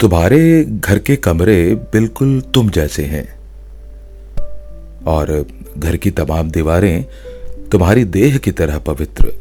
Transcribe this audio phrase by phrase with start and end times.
[0.00, 3.40] तुम्हारे घर के कमरे बिल्कुल तुम जैसे हैं।
[5.04, 5.46] और
[5.78, 7.04] घर की तमाम दीवारें
[7.72, 9.32] तुम्हारी देह की तरह पवित्र।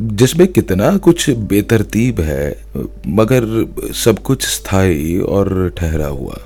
[0.00, 2.64] जिसमें कितना कुछ बेतरतीब है,
[3.06, 6.38] मगर सब कुछ स्थायी और ठहरा हुआ।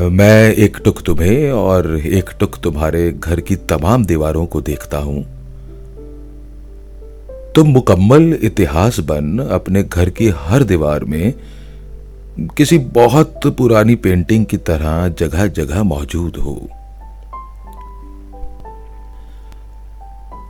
[0.00, 5.35] मैं एक टुक तुम्हें और एक टुक तुम्हारे घर की तमाम दीवारों को देखता हूँ।
[7.56, 11.34] तुम मुकम्मल इतिहास बन अपने घर की हर दीवार में।
[12.56, 16.68] किसी बहुत पुरानी पेंटिंग की तरह जगह जगह मौजूद हो।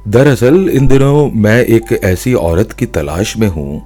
[0.09, 3.83] दरअसल, इन दिनों मैं एक ऐसी औरत की तलाश में हूँ,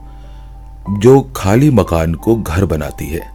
[0.99, 3.31] जो खाली मकान को घर बनाती है।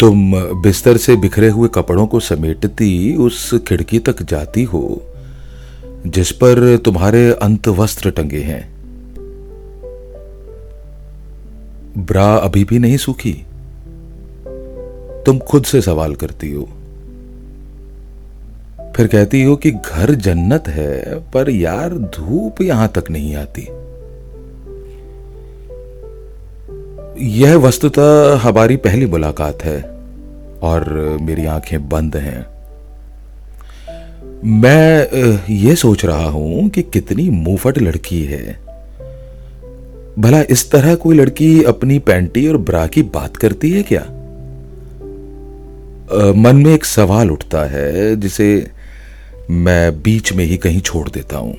[0.00, 5.02] तुम बिस्तर से बिखरे हुए कपड़ों को समेटती उस खिड़की तक जाती हो।
[6.06, 8.74] जिस पर तुम्हारे अंत वस्त्र टंगे हैं।
[11.98, 13.46] ब्रा अभी भी नहीं सूखी।
[15.26, 16.68] तुम खुद से सवाल करती हो।
[18.96, 23.68] फिर कहती हो कि घर जन्नत है, पर यार धूप यहाँ तक नहीं आती।
[27.40, 29.82] यह वस्तुतः हमारी पहली मुलाकात है,
[30.62, 32.53] और मेरी आँखें बंद हैं।
[34.44, 38.58] मैं ये सोच रहा हूँ कि कितनी मुंहफट लड़की है।
[40.18, 44.02] भला इस तरह कोई लड़की अपनी पैंटी और ब्रा की बात करती है क्या?
[46.34, 48.70] मन में एक सवाल उठता है, जिसे
[49.50, 51.54] मैं बीच में ही कहीं छोड़ देता हूँ।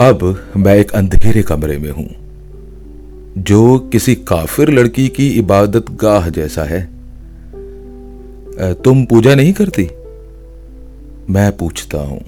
[0.00, 2.08] अब मैं एक अंधेरे कमरे में हूँ,
[3.38, 6.99] जो किसी काफिर लड़की की इबादत गाह जैसा है।
[8.58, 9.90] तुम पूजा नहीं करती?
[11.32, 12.20] मैं पूछता हूँ।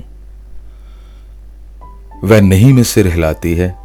[2.25, 3.78] वह नहीं में सिर हिलाती है।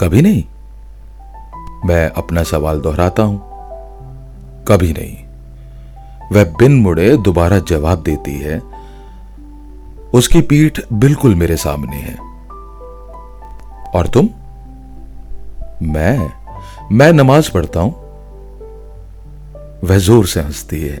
[0.00, 0.44] कभी नहीं।
[1.84, 3.42] मैं अपना सवाल दोहराता हूँ।
[4.68, 5.16] कभी नहीं।
[6.32, 8.62] वह बिन मुड़े दोबारा जवाब देती है।
[10.14, 12.14] उसकी पीठ बिल्कुल मेरे सामने है।
[13.90, 14.28] और तुम?
[15.82, 16.32] मैं
[16.92, 18.05] मैं नमाज़ पढ़ता हूँ।
[19.86, 20.96] वह ज़ोर से हंसती है।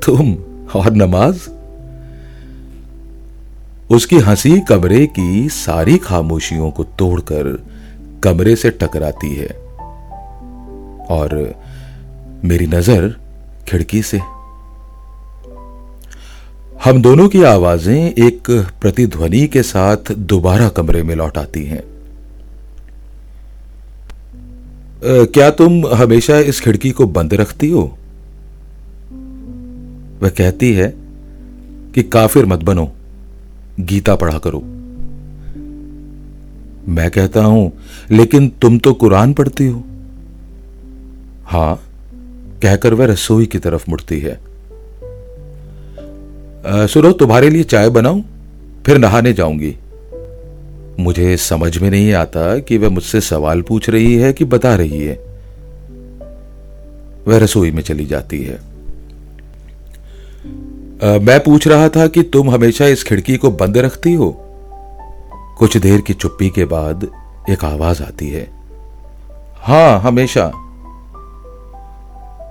[0.00, 0.34] तुम
[0.74, 1.48] और नमाज़?
[3.90, 7.66] उसकी हँसी कमरे की सारी खामोशियों को तोड़कर
[8.22, 9.48] कमरे से टकराती है।
[11.10, 11.54] और
[12.44, 13.16] मेरी नज़र
[13.68, 14.20] खिड़की से।
[16.84, 21.93] हम दोनों की आवाज़ें एक प्रतिध्वनि के साथ दोबारा कमरे में लौट आती हैं।
[25.04, 27.82] क्या तुम हमेशा इस खिड़की को बंद रखती हो?
[30.22, 30.88] वह कहती है
[31.94, 32.90] कि काफिर मत बनो,
[33.80, 34.60] गीता पढ़ा करो।
[36.88, 37.72] मैं कहता हूँ,
[38.10, 39.84] लेकिन तुम तो कुरान पढ़ती हो।
[41.46, 41.74] हाँ,
[42.62, 44.38] कहकर वह रसोई की तरफ़ मुड़ती है।
[46.86, 48.24] सुनो, तुम्हारे लिए चाय बनाऊँ,
[48.86, 49.76] फिर नहाने जाऊँगी।
[51.00, 55.04] मुझे समझ में नहीं आता कि वह मुझसे सवाल पूछ रही है कि बता रही
[55.04, 55.14] है।
[57.28, 58.56] वह रसोई में चली जाती है।
[61.04, 64.36] आ, मैं पूछ रहा था कि तुम हमेशा इस खिड़की को बंद रखती हो?
[65.58, 67.10] कुछ देर की चुप्पी के बाद
[67.50, 68.50] एक आवाज़ आती है।
[69.56, 70.48] हाँ हमेशा।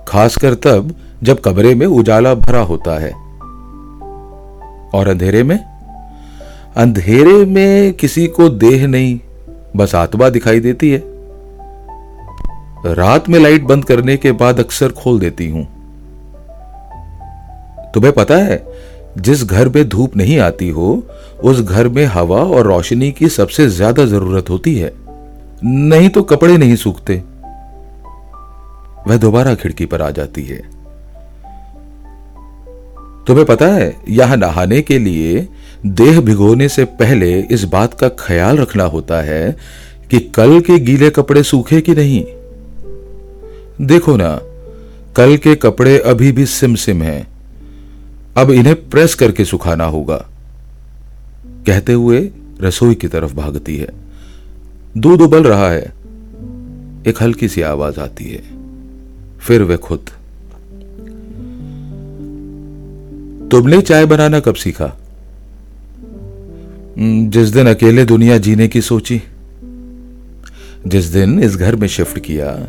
[0.08, 3.12] खासकर तब जब कमरे में उजाला भरा होता है।
[4.94, 5.73] और अंधेरे में?
[6.76, 9.20] अंधेरे में किसी को देह नहीं,
[9.76, 11.02] बस आत्मा दिखाई देती है।
[12.86, 15.64] रात में लाइट बंद करने के बाद अक्सर खोल देती हूँ।
[17.94, 18.66] तुम्हें पता है,
[19.18, 21.02] जिस घर में धूप नहीं आती हो,
[21.42, 24.92] उस घर में हवा और रोशनी की सबसे ज़्यादा ज़रूरत होती है।
[25.64, 27.22] नहीं तो कपड़े नहीं सूखते।
[29.08, 30.62] वह दोबारा खिड़की पर आ जाती है।
[33.26, 35.48] तुम्हें पता है, यहाँ नहाने के लिए
[35.86, 39.56] देह भिगोने से पहले इस बात का ख्याल रखना होता है
[40.10, 42.24] कि कल के गीले कपड़े सूखे कि नहीं।
[43.86, 44.40] देखो ना,
[45.16, 47.28] कल के कपड़े अभी भी सिम सिम हैं।
[48.36, 50.28] अब इन्हें प्रेस करके सुखाना होगा।
[51.66, 53.88] कहते हुए रसोई की तरफ़ भागती है।
[54.96, 55.92] दूध उबल रहा है।
[57.06, 58.42] एक हल्की सी आवाज़ आती है।
[59.40, 60.00] फिर वे खुद
[63.54, 64.84] तुमने चाय बनाना कब सीखा?
[66.98, 69.22] हम्म, जिस दिन अकेले दुनिया जीने की सोची
[70.86, 72.68] जिस दिन इस घर में शिफ्ट किया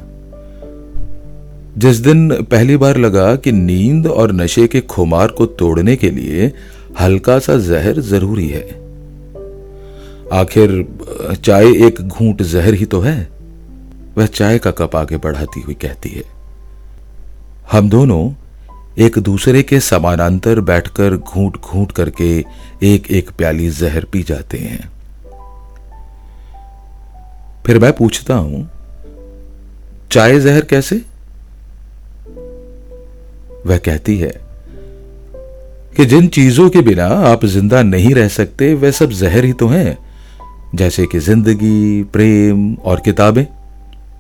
[1.78, 6.54] जिस दिन पहली बार लगा कि नींद और नशे के खुमार को तोड़ने के लिए
[7.02, 8.68] हल्का सा जहर ज़रूरी है।
[10.34, 10.88] आखिर
[11.36, 13.30] चाय एक घूंट जहर ही तो है।
[14.18, 16.24] वह चाय का कप आगे बढ़ाती हुई कहती है
[17.72, 18.45] हम दोनों
[18.98, 22.28] एक दूसरे के समानांतर बैठकर घूट घूट करके
[22.84, 24.90] एक एक प्याली जहर पी जाते हैं।
[27.66, 28.70] फिर मैं पूछता हूँ,
[30.12, 30.96] चाय जहर कैसे?
[33.66, 34.34] वह कहती है,
[35.98, 39.68] कि जिन चीज़ों के बिना आप ज़िंदा नहीं रह सकते, वे सब जहर ही तो
[39.68, 39.98] हैं,
[40.76, 43.46] जैसे कि ज़िंदगी, प्रेम और किताबें,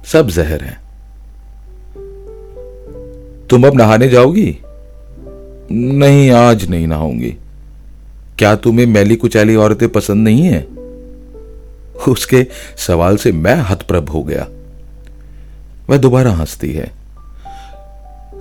[0.05, 0.77] सब जहर हैं।
[3.49, 4.57] तुम अब नहाने जाओगी?
[5.71, 7.35] नहीं, आज नहीं नहाऊँगी।
[8.37, 10.67] क्या तुम्हें मैली कुचैली औरतें पसंद नहीं है?
[12.07, 12.47] उसके
[12.77, 14.47] सवाल से मैं हतप्रभ हो गया।
[15.89, 16.91] वह दोबारा हंसती है।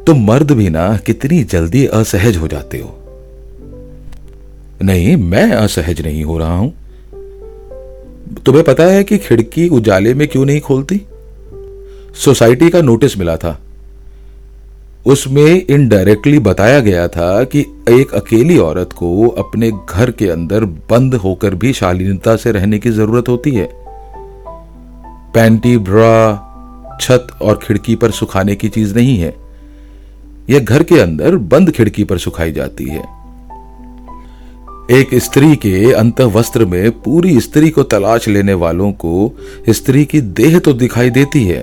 [0.07, 2.99] तुम मर्द भी ना, कितनी जल्दी असहज हो जाते हो।
[4.83, 6.75] नहीं, मैं असहज नहीं हो रहा हूँ।
[8.47, 11.01] तुम्हें पता है कि खिड़की उजाले में क्यों नहीं खोलती?
[12.25, 13.64] सोसाइटी का नोटिस मिला था।
[15.07, 17.61] उसमें इनडायरेक्टली बताया गया था कि
[17.91, 22.91] एक अकेली औरत को अपने घर के अंदर बंद होकर भी शालीनता से रहने की
[22.91, 23.69] ज़रूरत होती है।
[25.35, 29.35] पैंटी, ब्रा, छत और खिड़की पर सुखाने की चीज़ नहीं है।
[30.51, 33.03] यह घर के अंदर बंद खिड़की पर सुखाई जाती है।
[34.91, 39.33] एक स्त्री के अंत वस्त्र में पूरी स्त्री को तलाश लेने वालों को
[39.69, 41.63] स्त्री की देह तो दिखाई देती है,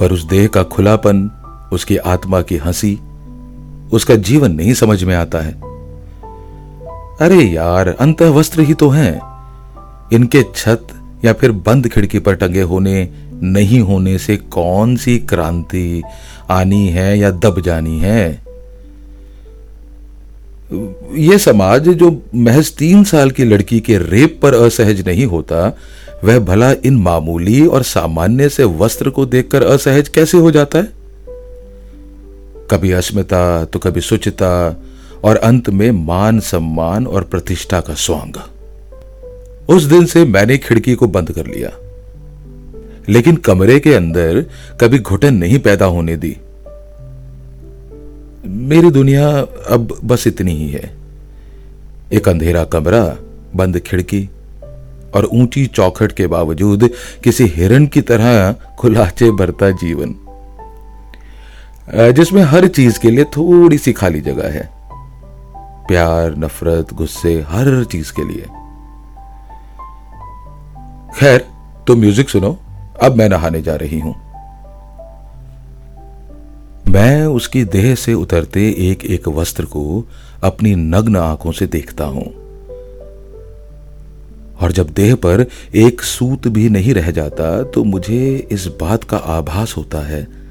[0.00, 1.30] पर उस देह का खुलापन
[1.74, 2.98] उसकी आत्मा की हँसी,
[3.92, 5.52] उसका जीवन नहीं समझ में आता है।
[7.20, 9.20] अरे यार अंत वस्त्र ही तो हैं।
[10.12, 10.86] इनके छत
[11.24, 13.08] या फिर बंद खिड़की पर टंगे होने,
[13.42, 16.02] नहीं होने से कौन सी क्रांति
[16.50, 18.44] आनी है या दब जानी है?
[21.14, 25.76] यह समाज जो महज तीन साल की लड़की के रेप पर असहज नहीं होता,
[26.24, 31.03] वह भला इन मामूली और सामान्य से वस्त्र को देखकर असहज कैसे हो जाता है?
[32.70, 34.82] कभी अस्मिता तो कभी सुचिता,
[35.24, 38.34] और अंत में मान सम्मान और प्रतिष्ठा का स्वांग।
[39.68, 41.70] उस दिन से मैंने खिड़की को बंद कर लिया।
[43.08, 44.46] लेकिन कमरे के अंदर
[44.80, 46.36] कभी घुटन नहीं पैदा होने दी।
[48.46, 49.28] मेरी दुनिया
[49.68, 50.94] अब बस इतनी ही है।
[52.12, 53.16] एक अंधेरा कमरा,
[53.56, 54.28] बंद खिड़की,
[55.14, 56.90] और ऊँची चौखट के बावजूद
[57.24, 60.14] किसी हिरण की तरह खुलाचे भरता जीवन।
[61.92, 64.68] जिसमें हर चीज़ के लिए थोड़ी सी खाली जगह है।
[65.88, 68.46] प्यार, नफरत, गुस्से, हर चीज़ के लिए।
[71.18, 71.46] खैर
[71.86, 72.58] तो म्यूज़िक सुनो।
[73.02, 74.14] अब मैं नहाने जा रही हूँ।
[76.88, 80.08] मैं उसकी देह से उतरते एक एक वस्त्र को
[80.44, 82.24] अपनी नग्न आँखों से देखता हूँ।
[84.62, 89.16] और जब देह पर एक सूत भी नहीं रह जाता तो मुझे इस बात का
[89.16, 90.43] आभास होता है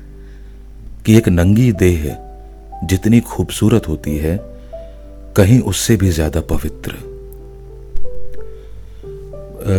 [1.06, 2.04] कि एक नंगी देह
[2.84, 4.38] जितनी खूबसूरत होती है,
[5.38, 6.92] कहीं उससे भी ज़्यादा पवित्र।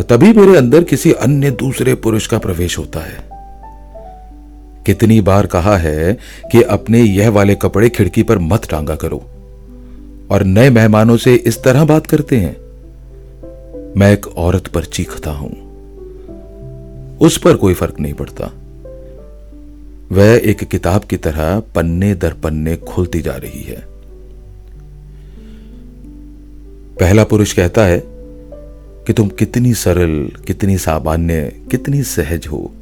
[0.08, 3.22] तभी मेरे अंदर किसी अन्य दूसरे पुरुष का प्रवेश होता है।
[4.86, 6.12] कितनी बार कहा है
[6.52, 9.22] कि अपने यह वाले कपड़े खिड़की पर मत टांगा करो,
[10.30, 12.56] और नए मेहमानों से इस तरह बात करते हैं,
[13.96, 15.50] मैं एक औरत पर चीखता हूँ,
[17.20, 18.50] उस पर कोई फ़र्क नहीं पड़ता।
[20.12, 23.84] वह एक किताब की तरह पन्ने दर पन्ने खुलती जा रही है।
[27.00, 28.02] पहला पुरुष कहता है
[29.06, 32.72] कि तुम कितनी सरल, कितनी सामान्य, कितनी सहज हो।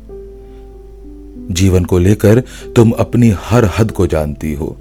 [1.50, 2.40] जीवन को लेकर
[2.76, 4.76] तुम अपनी हर हद को जानती हो।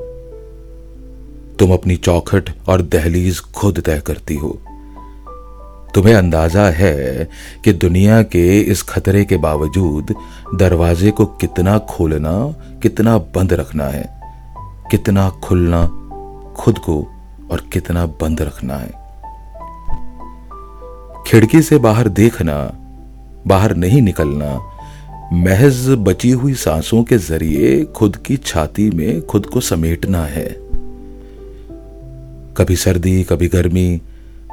[1.59, 4.61] तुम अपनी चौखट और दहलीज खुद तय करती हो।
[5.95, 7.29] तुम्हें अंदाज़ा है
[7.63, 10.15] कि दुनिया के इस खतरे के बावजूद
[10.55, 14.05] दरवाजे को कितना खोलना, कितना बंद रखना है,
[14.91, 15.85] कितना खुलना
[16.57, 16.95] खुद को
[17.51, 18.99] और कितना बंद रखना है।
[21.27, 22.55] खिड़की से बाहर देखना,
[23.47, 24.59] बाहर नहीं निकलना,
[25.33, 30.47] महज बची हुई सांसों के ज़रिए खुद की छाती में खुद को समेटना है।
[32.57, 34.01] कभी सर्दी, कभी गर्मी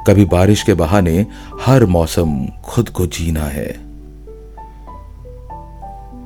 [0.07, 1.25] कभी बारिश के बहाने
[1.61, 3.89] हर मौसम खुद को जीना है।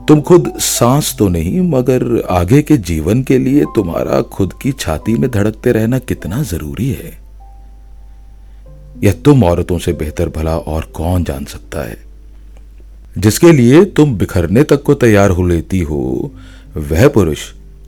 [0.05, 5.13] तुम खुद सांस तो नहीं, मगर आगे के जीवन के लिए तुम्हारा खुद की छाती
[5.13, 7.23] में धड़कते रहना कितना ज़रूरी है।
[9.03, 11.97] यह तुम औरतों से बेहतर भला और कौन जान सकता है?
[13.17, 16.31] जिसके लिए तुम बिखरने तक को तैयार हो लेती हो,
[16.77, 17.39] वह पुरुष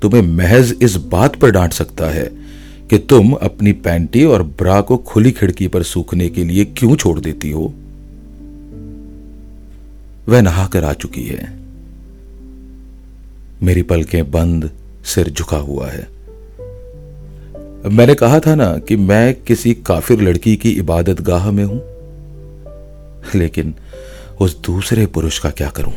[0.02, 2.45] तुम्हें महज इस बात पर डांट सकता है
[2.90, 7.20] कि तुम अपनी पैंटी और ब्रा को खुली खिड़की पर सूखने के लिए क्यों छोड़
[7.20, 7.74] देती हो?
[10.30, 11.60] वह नहाकर आ चुकी है।
[13.64, 14.72] मेरी पलकें बंद,
[15.06, 16.08] सिर झुका हुआ है।
[17.90, 21.82] मैंने कहा था ना कि मैं किसी काफिर लड़की की इबादत गाह में हूँ।
[23.36, 23.74] लेकिन
[24.42, 25.94] उस दूसरे पुरुष का क्या करूँ?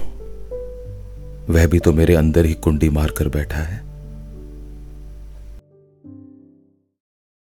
[1.50, 3.87] वह भी तो मेरे अंदर ही कुंडी मारकर बैठा है।